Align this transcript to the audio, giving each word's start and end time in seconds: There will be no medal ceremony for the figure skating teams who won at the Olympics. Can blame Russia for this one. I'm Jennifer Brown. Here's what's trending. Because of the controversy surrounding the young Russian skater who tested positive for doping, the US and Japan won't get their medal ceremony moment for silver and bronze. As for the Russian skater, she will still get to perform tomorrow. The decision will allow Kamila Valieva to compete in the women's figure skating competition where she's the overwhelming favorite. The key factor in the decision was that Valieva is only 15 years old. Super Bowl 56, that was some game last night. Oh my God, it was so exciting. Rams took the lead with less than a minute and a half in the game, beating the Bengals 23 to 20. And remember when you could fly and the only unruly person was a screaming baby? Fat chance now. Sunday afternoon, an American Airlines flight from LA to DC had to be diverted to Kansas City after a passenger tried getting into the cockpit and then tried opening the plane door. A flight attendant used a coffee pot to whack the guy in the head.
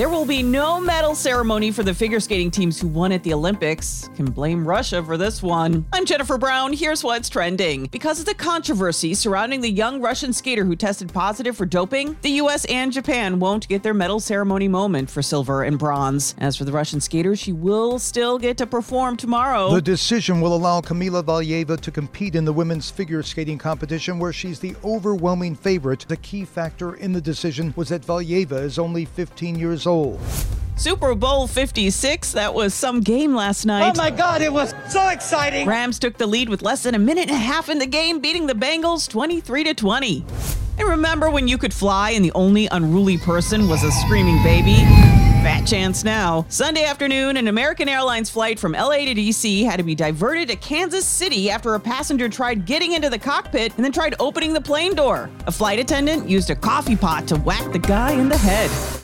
There 0.00 0.08
will 0.08 0.24
be 0.24 0.42
no 0.42 0.80
medal 0.80 1.14
ceremony 1.14 1.70
for 1.70 1.82
the 1.82 1.92
figure 1.92 2.20
skating 2.20 2.50
teams 2.50 2.80
who 2.80 2.88
won 2.88 3.12
at 3.12 3.22
the 3.22 3.34
Olympics. 3.34 4.08
Can 4.16 4.24
blame 4.24 4.66
Russia 4.66 5.04
for 5.04 5.18
this 5.18 5.42
one. 5.42 5.84
I'm 5.92 6.06
Jennifer 6.06 6.38
Brown. 6.38 6.72
Here's 6.72 7.04
what's 7.04 7.28
trending. 7.28 7.84
Because 7.88 8.18
of 8.18 8.24
the 8.24 8.32
controversy 8.32 9.12
surrounding 9.12 9.60
the 9.60 9.70
young 9.70 10.00
Russian 10.00 10.32
skater 10.32 10.64
who 10.64 10.74
tested 10.74 11.12
positive 11.12 11.54
for 11.54 11.66
doping, 11.66 12.16
the 12.22 12.30
US 12.30 12.64
and 12.64 12.90
Japan 12.90 13.40
won't 13.40 13.68
get 13.68 13.82
their 13.82 13.92
medal 13.92 14.20
ceremony 14.20 14.68
moment 14.68 15.10
for 15.10 15.20
silver 15.20 15.64
and 15.64 15.78
bronze. 15.78 16.34
As 16.38 16.56
for 16.56 16.64
the 16.64 16.72
Russian 16.72 17.02
skater, 17.02 17.36
she 17.36 17.52
will 17.52 17.98
still 17.98 18.38
get 18.38 18.56
to 18.56 18.66
perform 18.66 19.18
tomorrow. 19.18 19.70
The 19.74 19.82
decision 19.82 20.40
will 20.40 20.54
allow 20.54 20.80
Kamila 20.80 21.22
Valieva 21.24 21.78
to 21.78 21.90
compete 21.90 22.36
in 22.36 22.46
the 22.46 22.54
women's 22.54 22.90
figure 22.90 23.22
skating 23.22 23.58
competition 23.58 24.18
where 24.18 24.32
she's 24.32 24.60
the 24.60 24.74
overwhelming 24.82 25.54
favorite. 25.54 26.06
The 26.08 26.16
key 26.16 26.46
factor 26.46 26.94
in 26.94 27.12
the 27.12 27.20
decision 27.20 27.74
was 27.76 27.90
that 27.90 28.00
Valieva 28.00 28.62
is 28.62 28.78
only 28.78 29.04
15 29.04 29.58
years 29.58 29.86
old. 29.86 29.89
Super 30.76 31.14
Bowl 31.14 31.46
56, 31.46 32.32
that 32.32 32.54
was 32.54 32.72
some 32.72 33.00
game 33.00 33.34
last 33.34 33.66
night. 33.66 33.92
Oh 33.94 33.98
my 33.98 34.10
God, 34.10 34.40
it 34.40 34.50
was 34.50 34.72
so 34.88 35.08
exciting. 35.08 35.66
Rams 35.66 35.98
took 35.98 36.16
the 36.16 36.26
lead 36.26 36.48
with 36.48 36.62
less 36.62 36.84
than 36.84 36.94
a 36.94 36.98
minute 36.98 37.28
and 37.28 37.36
a 37.36 37.38
half 37.38 37.68
in 37.68 37.78
the 37.78 37.86
game, 37.86 38.18
beating 38.18 38.46
the 38.46 38.54
Bengals 38.54 39.06
23 39.06 39.64
to 39.64 39.74
20. 39.74 40.24
And 40.78 40.88
remember 40.88 41.30
when 41.30 41.46
you 41.46 41.58
could 41.58 41.74
fly 41.74 42.12
and 42.12 42.24
the 42.24 42.32
only 42.32 42.66
unruly 42.68 43.18
person 43.18 43.68
was 43.68 43.84
a 43.84 43.90
screaming 43.90 44.42
baby? 44.42 44.76
Fat 45.42 45.66
chance 45.66 46.02
now. 46.02 46.46
Sunday 46.48 46.84
afternoon, 46.84 47.36
an 47.36 47.48
American 47.48 47.86
Airlines 47.86 48.30
flight 48.30 48.58
from 48.58 48.72
LA 48.72 49.04
to 49.04 49.14
DC 49.14 49.64
had 49.66 49.76
to 49.76 49.82
be 49.82 49.94
diverted 49.94 50.48
to 50.48 50.56
Kansas 50.56 51.04
City 51.06 51.50
after 51.50 51.74
a 51.74 51.80
passenger 51.80 52.30
tried 52.30 52.64
getting 52.64 52.92
into 52.92 53.10
the 53.10 53.18
cockpit 53.18 53.74
and 53.76 53.84
then 53.84 53.92
tried 53.92 54.14
opening 54.18 54.54
the 54.54 54.60
plane 54.62 54.94
door. 54.94 55.28
A 55.46 55.52
flight 55.52 55.78
attendant 55.78 56.28
used 56.28 56.48
a 56.48 56.56
coffee 56.56 56.96
pot 56.96 57.28
to 57.28 57.36
whack 57.36 57.70
the 57.72 57.78
guy 57.78 58.12
in 58.12 58.30
the 58.30 58.38
head. 58.38 58.99